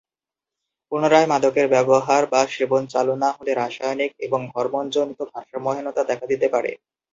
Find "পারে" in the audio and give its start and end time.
6.53-6.71